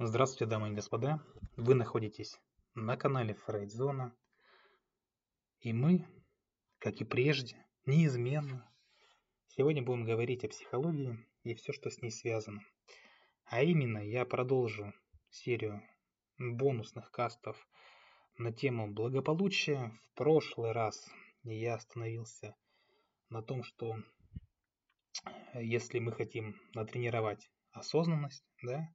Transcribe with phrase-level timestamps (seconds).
[0.00, 1.20] Здравствуйте, дамы и господа.
[1.56, 2.38] Вы находитесь
[2.76, 4.14] на канале Фрейдзона.
[5.58, 6.06] И мы,
[6.78, 8.64] как и прежде, неизменно,
[9.48, 12.62] сегодня будем говорить о психологии и все, что с ней связано.
[13.46, 14.94] А именно, я продолжу
[15.30, 15.82] серию
[16.38, 17.66] бонусных кастов
[18.36, 19.98] на тему благополучия.
[20.12, 21.10] В прошлый раз
[21.42, 22.54] я остановился
[23.30, 23.96] на том, что
[25.54, 28.88] если мы хотим натренировать осознанность, да,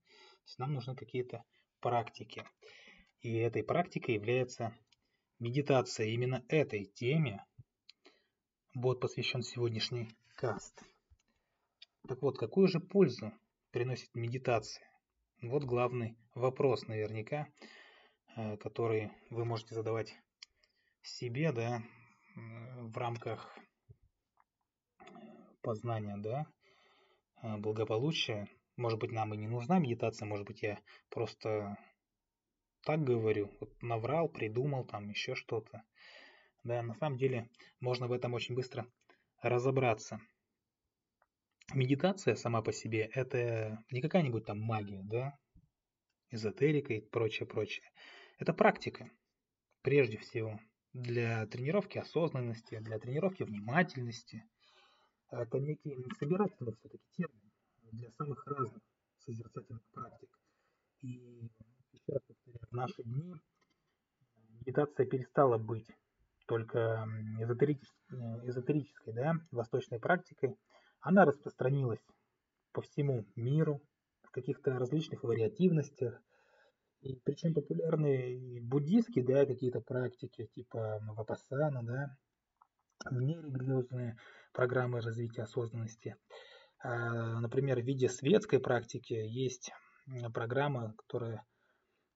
[0.57, 1.43] нам нужны какие-то
[1.79, 2.45] практики.
[3.21, 4.77] И этой практикой является
[5.39, 6.07] медитация.
[6.07, 7.45] Именно этой теме
[8.73, 10.83] будет посвящен сегодняшний каст.
[12.07, 13.31] Так вот, какую же пользу
[13.71, 14.87] приносит медитация?
[15.41, 17.47] Вот главный вопрос наверняка,
[18.35, 20.13] э, который вы можете задавать
[21.01, 21.81] себе, да,
[22.35, 23.57] в рамках
[25.61, 26.45] познания, да,
[27.41, 31.77] э, благополучия, может быть, нам и не нужна медитация, может быть, я просто
[32.83, 35.83] так говорю, вот наврал, придумал там еще что-то.
[36.63, 37.49] Да, на самом деле
[37.79, 38.87] можно в этом очень быстро
[39.41, 40.19] разобраться.
[41.73, 45.37] Медитация сама по себе это не какая-нибудь там магия, да,
[46.29, 47.89] эзотерика и прочее, прочее.
[48.37, 49.09] Это практика,
[49.81, 50.59] прежде всего,
[50.93, 54.43] для тренировки осознанности, для тренировки внимательности.
[55.31, 57.42] Это некий собирательный все-таки термин
[57.93, 58.81] для самых разных
[59.19, 60.29] созерцательных практик.
[61.01, 61.49] И
[61.91, 63.35] еще раз повторяю, в наши дни
[64.59, 65.87] медитация перестала быть
[66.47, 67.07] только
[67.39, 70.57] эзотерической, эзотерической да, восточной практикой.
[70.99, 72.03] Она распространилась
[72.71, 73.81] по всему миру
[74.23, 76.19] в каких-то различных вариативностях.
[77.01, 82.17] И причем популярны буддийские, да, какие-то практики, типа вапассана, да,
[83.11, 84.17] внерелигиозные
[84.53, 86.15] программы развития осознанности.
[86.83, 89.71] А, например, в виде светской практики есть
[90.33, 91.45] программа, которая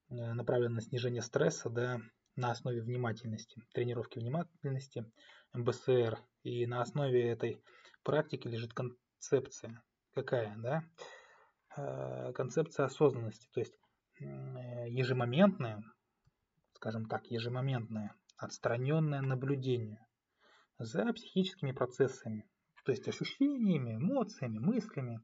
[0.09, 2.01] э, направлена на снижение стресса да,
[2.35, 5.09] на основе внимательности, тренировки внимательности,
[5.53, 6.19] МБСР.
[6.43, 7.63] И на основе этой
[8.03, 9.81] практики лежит концепция.
[10.13, 10.53] Какая?
[10.57, 10.83] Да?
[11.77, 13.73] А, концепция осознанности, то есть
[14.19, 15.81] ежемоментное,
[16.73, 20.05] скажем так, ежемоментное, отстраненное наблюдение
[20.79, 22.49] за психическими процессами,
[22.87, 25.19] то есть ощущениями, эмоциями, мыслями,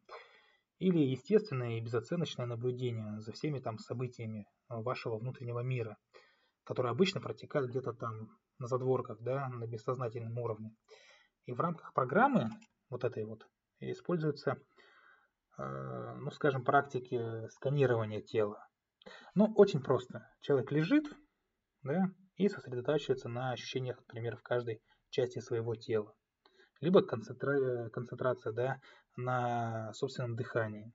[0.79, 5.95] или естественное и безоценочное наблюдение за всеми там событиями вашего внутреннего мира,
[6.65, 8.27] которые обычно протекают где-то там
[8.59, 10.75] на задворках, да, на бессознательном уровне.
[11.45, 12.49] И в рамках программы
[12.89, 13.47] вот этой вот
[13.79, 14.57] используются,
[15.57, 18.67] э, ну, скажем, практики сканирования тела.
[19.35, 20.29] Ну, очень просто.
[20.41, 21.05] Человек лежит,
[21.81, 24.81] да, и сосредотачивается на ощущениях, например, в каждой
[25.11, 26.13] части своего тела
[26.83, 27.89] либо концентра...
[27.89, 28.81] концентрация да,
[29.15, 30.91] на собственном дыхании,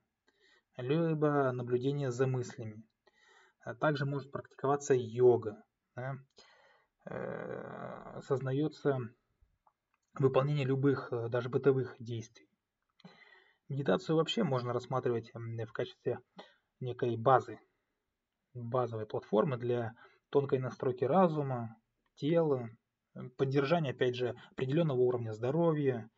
[0.77, 2.83] либо наблюдение за мыслями.
[3.63, 5.63] А также может практиковаться йога.
[5.97, 6.15] Да.
[7.07, 8.99] Э, осознается
[10.15, 12.49] выполнение любых, э, даже бытовых действий.
[13.69, 16.21] Медитацию вообще можно рассматривать в качестве
[16.81, 17.61] некой базы,
[18.55, 19.95] базовой платформы для
[20.31, 21.77] тонкой настройки разума,
[22.15, 22.71] тела,
[23.37, 26.11] поддержание, опять же, определенного уровня здоровья.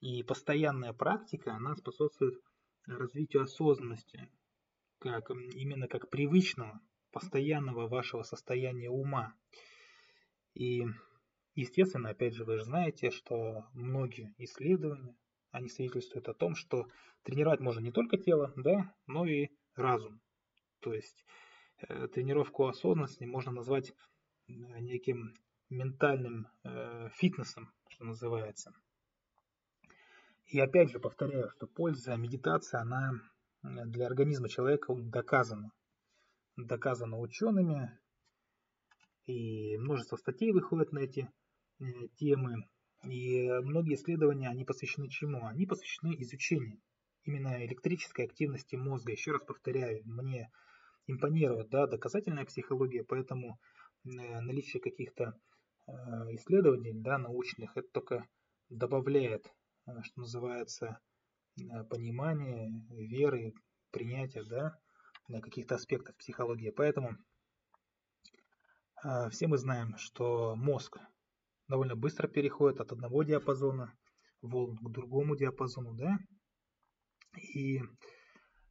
[0.00, 2.40] И постоянная практика, она способствует
[2.86, 4.30] развитию осознанности,
[4.98, 6.80] как, именно как привычного,
[7.10, 9.34] постоянного вашего состояния ума.
[10.54, 10.84] И,
[11.54, 15.16] естественно, опять же, вы же знаете, что многие исследования,
[15.50, 16.86] они свидетельствуют о том, что
[17.22, 20.20] тренировать можно не только тело, да, но и разум.
[20.80, 21.24] То есть
[21.78, 23.92] э, тренировку осознанности можно назвать
[24.48, 25.34] неким
[25.70, 28.72] ментальным э, фитнесом, что называется.
[30.46, 33.12] И опять же повторяю, что польза медитации, она
[33.62, 35.72] для организма человека доказана.
[36.56, 37.98] Доказана учеными,
[39.26, 41.28] и множество статей выходит на эти
[41.80, 41.84] э,
[42.16, 42.68] темы.
[43.02, 45.46] И многие исследования, они посвящены чему?
[45.46, 46.80] Они посвящены изучению
[47.24, 49.12] именно электрической активности мозга.
[49.12, 50.48] Еще раз повторяю, мне
[51.08, 53.58] импонирует да, доказательная психология, поэтому
[54.04, 55.55] э, наличие каких-то Э,
[55.88, 58.26] исследований да, научных, это только
[58.68, 59.46] добавляет,
[59.86, 60.98] э, что называется,
[61.58, 63.54] э, понимание, веры,
[63.90, 64.76] принятия да,
[65.40, 66.70] каких-то аспектов психологии.
[66.70, 67.16] Поэтому
[69.30, 70.98] все мы знаем, что мозг
[71.68, 73.94] довольно быстро переходит от одного диапазона
[74.42, 76.18] волн к другому диапазону, да,
[77.54, 77.80] и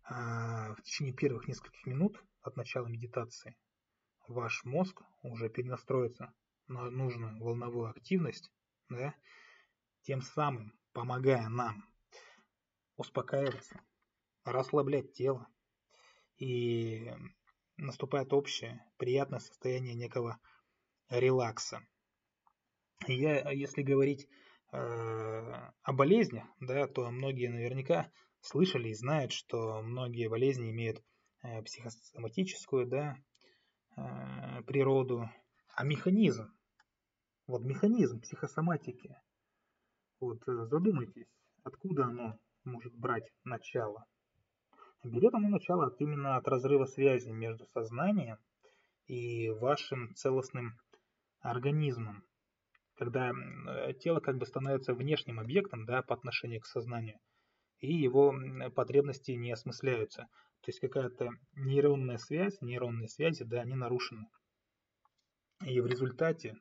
[0.10, 3.56] в течение первых нескольких минут от начала медитации
[4.28, 6.34] ваш мозг уже перенастроится
[6.68, 8.52] нужную волновую активность,
[8.90, 9.16] да,
[10.02, 11.84] тем самым помогая нам
[12.96, 13.82] успокаиваться,
[14.44, 15.48] расслаблять тело
[16.38, 17.12] и
[17.78, 20.40] наступает общее приятное состояние некого
[21.10, 21.82] релакса.
[23.08, 24.28] Я, если говорить
[24.72, 31.04] э, о болезнях, да, то многие наверняка слышали и знают, что многие болезни имеют
[31.44, 33.18] э, психосоматическую да,
[33.98, 35.30] э, природу,
[35.76, 36.55] а механизм,
[37.48, 39.16] вот механизм психосоматики,
[40.20, 41.28] вот э, задумайтесь,
[41.64, 44.06] откуда оно может брать начало.
[45.04, 48.38] Берет оно начало от, именно от разрыва связи между сознанием
[49.06, 50.80] и вашим целостным
[51.42, 52.24] организмом.
[52.96, 53.32] Когда
[54.00, 57.20] тело как бы становится внешним объектом да, по отношению к сознанию,
[57.80, 58.34] и его
[58.74, 60.24] потребности не осмысляются.
[60.62, 64.26] То есть какая-то нейронная связь, нейронные связи, да, они нарушены.
[65.62, 66.56] И в результате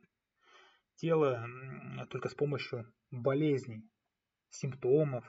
[0.96, 1.46] тело
[2.11, 3.88] только с помощью болезней,
[4.50, 5.25] симптомов,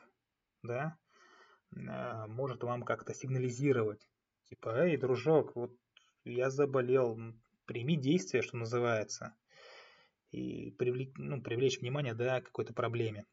[0.63, 0.97] да,
[1.75, 4.07] а, может вам как-то сигнализировать.
[4.45, 5.71] Типа, эй, дружок, вот
[6.23, 7.17] я заболел,
[7.65, 9.35] прими действие, что называется,
[10.31, 13.25] и привлечь, ну, привлечь внимание да, к какой-то проблеме.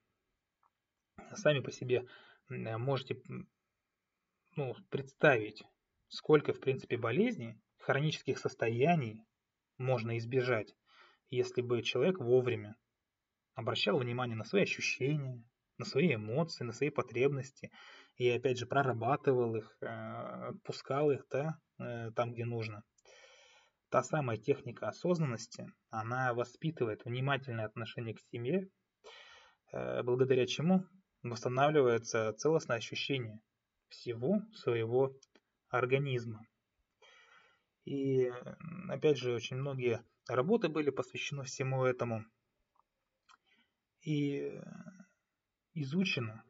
[1.34, 2.06] Сами по себе
[2.48, 3.20] можете
[4.56, 5.62] ну, представить,
[6.08, 9.24] сколько, в принципе, болезней, хронических состояний
[9.78, 10.74] можно избежать,
[11.36, 12.76] если бы человек вовремя
[13.54, 15.42] обращал внимание на свои ощущения,
[15.78, 17.70] на свои эмоции, на свои потребности,
[18.16, 22.82] и опять же прорабатывал их, э, отпускал их да, э, там, где нужно.
[23.88, 28.68] Та самая техника осознанности, она воспитывает внимательное отношение к себе,
[29.72, 30.84] э, благодаря чему
[31.22, 33.40] восстанавливается целостное ощущение
[33.88, 35.14] всего своего
[35.68, 36.44] организма.
[37.84, 38.30] И
[38.90, 42.24] опять же, очень многие работы были посвящены всему этому.
[44.02, 44.60] И
[45.74, 46.44] изучено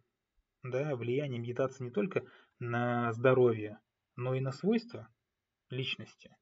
[0.63, 2.25] да, влияние медитации не только
[2.59, 3.81] на здоровье,
[4.17, 5.09] но и на свойства
[5.71, 6.37] личности.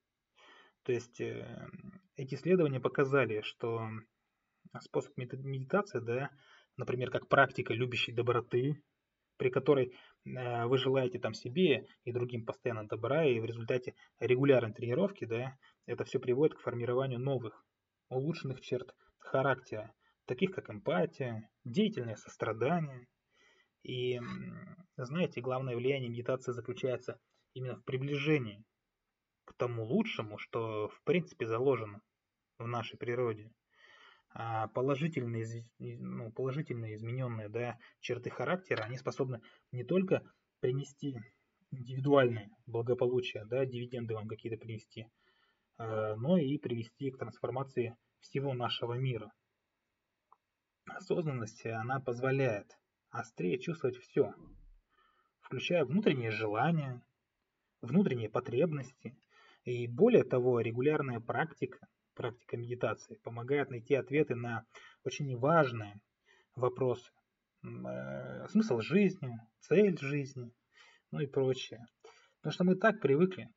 [0.83, 1.69] То есть э,
[2.17, 3.89] эти исследования показали, что
[4.81, 6.31] способ медитации, да,
[6.77, 8.83] например, как практика любящей доброты,
[9.37, 15.25] при которой вы желаете там себе и другим постоянно добра, и в результате регулярной тренировки,
[15.25, 15.57] да,
[15.87, 17.65] это все приводит к формированию новых,
[18.09, 19.95] улучшенных черт характера,
[20.27, 23.07] таких как эмпатия, деятельное сострадание.
[23.83, 24.21] И,
[24.97, 27.19] знаете, главное влияние медитации заключается
[27.55, 28.63] именно в приближении
[29.47, 32.03] к тому лучшему, что в принципе заложено
[32.59, 33.51] в нашей природе.
[34.33, 39.41] А положительные, ну, положительные измененные да, черты характера, они способны
[39.73, 40.23] не только
[40.61, 41.17] принести
[41.73, 45.07] индивидуальное благополучие, да, дивиденды вам какие-то принести,
[45.79, 49.33] а, но и привести к трансформации всего нашего мира.
[50.87, 52.79] Осознанность, она позволяет
[53.11, 54.33] острее чувствовать все,
[55.41, 57.03] включая внутренние желания,
[57.81, 59.17] внутренние потребности.
[59.65, 61.87] И более того, регулярная практика
[62.21, 64.67] практика медитации помогает найти ответы на
[65.05, 65.99] очень важные
[66.55, 67.11] вопросы.
[67.65, 70.53] Э, смысл жизни, цель жизни,
[71.13, 71.87] ну и прочее.
[72.37, 73.49] Потому что мы так привыкли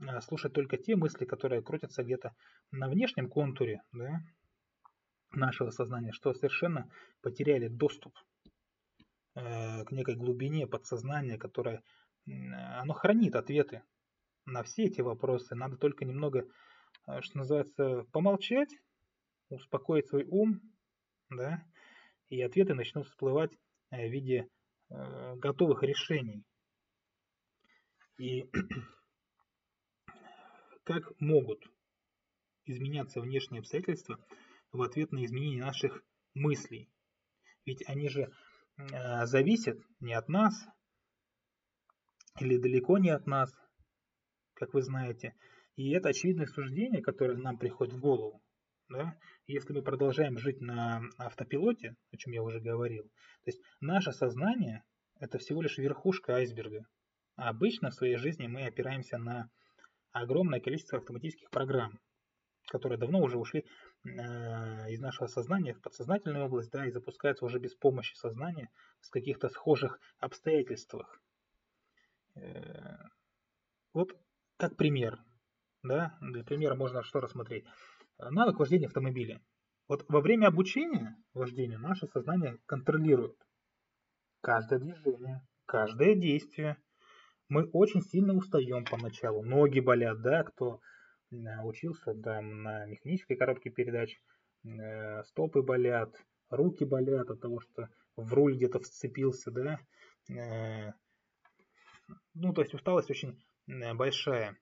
[0.00, 2.34] э, слушать только те мысли, которые крутятся где-то
[2.70, 4.22] на внешнем контуре да,
[5.32, 6.88] нашего сознания, что совершенно
[7.20, 8.14] потеряли доступ
[9.34, 11.82] э, к некой глубине подсознания, которое
[12.24, 13.82] оно хранит ответы
[14.46, 15.54] на все эти вопросы.
[15.54, 16.46] Надо только немного
[17.20, 18.70] что называется, помолчать,
[19.48, 20.60] успокоить свой ум,
[21.30, 21.64] да,
[22.28, 23.52] и ответы начнут всплывать
[23.90, 24.48] э, в виде
[24.88, 26.44] э, готовых решений.
[28.18, 28.50] И
[30.84, 31.64] как могут
[32.64, 34.24] изменяться внешние обстоятельства
[34.72, 36.02] в ответ на изменение наших
[36.34, 36.88] мыслей?
[37.66, 38.32] Ведь они же
[38.78, 40.54] э, зависят не от нас
[42.40, 43.52] или далеко не от нас,
[44.54, 45.34] как вы знаете,
[45.76, 48.42] и это очевидное суждение, которое нам приходит в голову.
[48.88, 49.16] Да?
[49.46, 54.84] Если мы продолжаем жить на автопилоте, о чем я уже говорил, то есть наше сознание–
[55.20, 56.86] это всего лишь верхушка айсберга.
[57.36, 59.48] А обычно в своей жизни мы опираемся на
[60.10, 61.98] огромное количество автоматических программ,
[62.66, 63.64] которые давно уже ушли
[64.04, 64.08] э,
[64.90, 68.68] из нашего сознания в подсознательную область, да, и запускаются уже без помощи сознания
[69.00, 71.22] в каких-то схожих обстоятельствах.
[72.34, 72.96] Э,
[73.94, 74.14] вот
[74.58, 75.18] как пример.
[75.82, 76.16] Да?
[76.20, 77.64] Для примера можно что рассмотреть.
[78.18, 79.40] Навык вождения автомобиля.
[79.88, 83.36] Вот во время обучения вождению наше сознание контролирует
[84.40, 86.76] каждое движение, каждое действие.
[87.48, 89.42] Мы очень сильно устаем поначалу.
[89.42, 90.80] Ноги болят, да, кто
[91.30, 94.18] э, учился там на механической коробке передач,
[94.64, 96.14] э, стопы болят,
[96.48, 99.78] руки болят от того, что в руль где-то вцепился, да.
[100.30, 100.92] Э,
[102.34, 103.42] ну, то есть усталость очень
[103.94, 104.56] большая.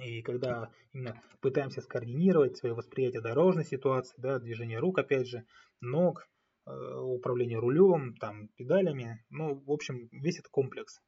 [0.00, 5.44] И когда именно пытаемся скоординировать свое восприятие дорожной ситуации, да, движение рук, опять же,
[5.80, 6.28] ног,
[6.66, 11.00] э, управление рулем, там, педалями, ну, в общем, весь этот комплекс.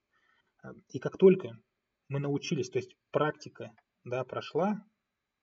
[0.88, 1.50] И как только
[2.08, 3.72] мы научились, то есть практика,
[4.04, 4.82] да, прошла,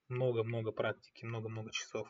[0.07, 2.07] много-много практики, много-много часов,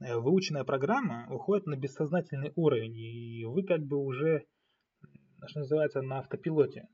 [0.00, 4.46] э, выученная программа уходит на бессознательный уровень, и вы как бы уже,
[5.46, 6.88] что называется, на автопилоте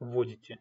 [0.00, 0.58] вводите.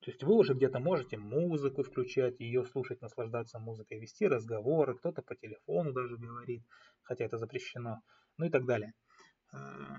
[0.00, 5.22] То есть вы уже где-то можете музыку включать, ее слушать, наслаждаться музыкой, вести разговоры, кто-то
[5.22, 6.62] по телефону даже говорит,
[7.02, 8.00] хотя это запрещено,
[8.36, 8.92] ну и так далее.
[9.52, 9.96] А,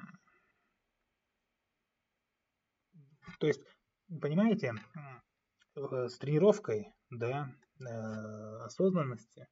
[3.40, 3.62] то есть,
[4.22, 4.74] понимаете,
[5.76, 7.84] с тренировкой, да, э,
[8.64, 9.48] осознанности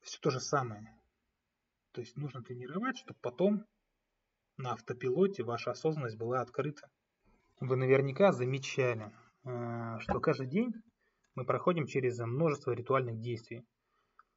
[0.00, 1.00] все то же самое.
[1.92, 3.64] То есть нужно тренировать, чтобы потом
[4.56, 6.90] на автопилоте ваша осознанность была открыта.
[7.60, 9.12] Вы наверняка замечали,
[9.44, 10.72] э, что каждый день
[11.34, 13.64] мы проходим через множество ритуальных действий.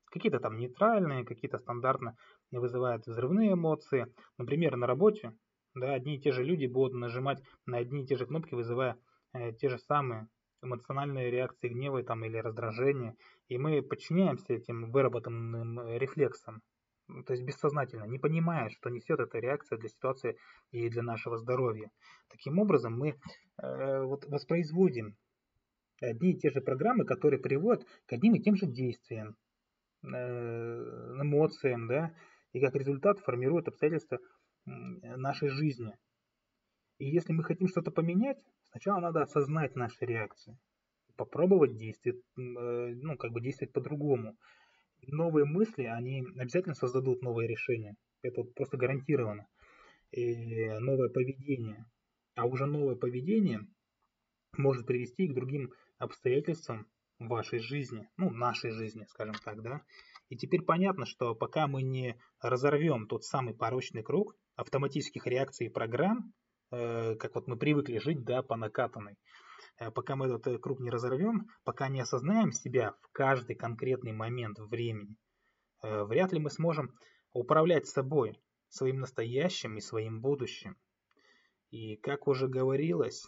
[0.06, 2.16] Какие-то там нейтральные, какие-то стандартно
[2.52, 4.14] вызывают взрывные эмоции.
[4.38, 5.34] Например, на работе
[5.80, 8.98] да, одни и те же люди будут нажимать на одни и те же кнопки, вызывая
[9.34, 10.28] э, те же самые
[10.64, 13.16] эмоциональные реакции гнева там, или раздражения.
[13.48, 16.62] И мы подчиняемся этим выработанным э, рефлексам.
[17.08, 20.38] Ну, то есть бессознательно, не понимая, что несет эта реакция для ситуации
[20.72, 21.90] и для нашего здоровья.
[22.30, 23.16] Таким образом, мы
[23.62, 25.16] э, вот воспроизводим
[26.02, 29.36] одни и те же программы, которые приводят к одним и тем же действиям,
[30.04, 30.08] э,
[31.22, 32.14] эмоциям, да,
[32.52, 34.20] и как результат формируют обстоятельства
[34.66, 35.94] нашей жизни.
[36.98, 38.38] И если мы хотим что-то поменять,
[38.72, 40.58] сначала надо осознать наши реакции,
[41.16, 44.36] попробовать действовать, э, ну, как бы действовать по-другому
[45.06, 47.96] новые мысли, они обязательно создадут новые решения.
[48.22, 49.48] Это вот просто гарантированно.
[50.12, 51.86] И новое поведение.
[52.36, 53.68] А уже новое поведение
[54.58, 56.88] может привести к другим обстоятельствам
[57.20, 59.82] вашей жизни, ну, нашей жизни, скажем так, да.
[60.30, 65.72] И теперь понятно, что пока мы не разорвем тот самый порочный круг автоматических реакций и
[65.72, 66.34] программ,
[66.72, 69.16] э, как вот мы привыкли жить, да, по накатанной,
[69.94, 74.60] пока мы этот э, круг не разорвем, пока не осознаем себя в каждый конкретный момент
[74.60, 75.16] времени,
[75.84, 76.94] э, вряд ли мы сможем
[77.34, 80.78] управлять собой, своим настоящим и своим будущим.
[81.70, 83.28] И, как уже говорилось,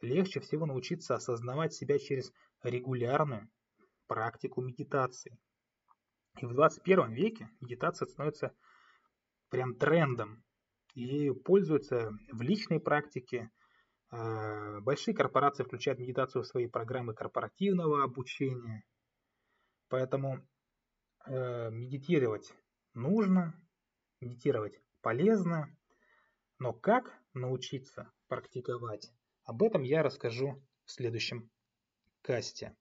[0.00, 2.32] легче всего научиться осознавать себя через
[2.62, 3.48] регулярную
[4.06, 5.38] практику медитации.
[6.40, 8.54] И в 21 веке медитация становится
[9.48, 10.44] прям трендом.
[10.94, 13.57] Ею пользуются в личной практике, Э,
[14.10, 18.84] большие корпорации включают медитацию в свои программы корпоративного обучения.
[19.88, 20.46] Поэтому
[21.26, 22.52] э, медитировать
[22.94, 23.54] нужно,
[24.20, 25.74] медитировать полезно.
[26.58, 29.10] Но как научиться практиковать?
[29.44, 31.50] Об этом я расскажу в следующем
[32.22, 32.76] касте.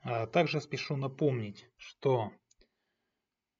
[0.00, 2.30] А также спешу напомнить, что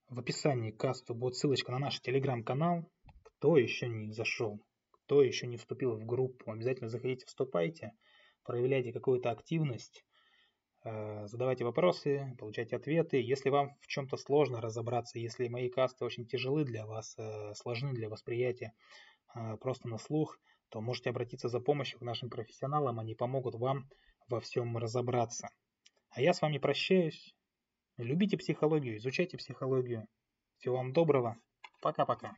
[0.08, 2.90] в описании каста будет ссылочка на наш телеграм-канал.
[3.22, 4.64] Кто еще не зашел,
[5.04, 7.92] кто еще не вступил в группу, обязательно заходите, вступайте,
[8.42, 10.02] проявляйте какую-то активность,
[10.84, 13.20] э, задавайте вопросы, получайте ответы.
[13.20, 17.92] Если вам в чем-то сложно разобраться, если мои касты очень тяжелы для вас, э, сложны
[17.92, 18.72] для восприятия
[19.34, 20.38] э, просто на слух,
[20.70, 23.88] то можете обратиться за помощью к нашим профессионалам, они помогут вам
[24.28, 25.48] во всем разобраться.
[26.10, 27.34] А я с вами прощаюсь.
[27.98, 30.06] Любите психологию, изучайте психологию.
[30.56, 31.36] Всего вам доброго.
[31.82, 32.36] Пока-пока.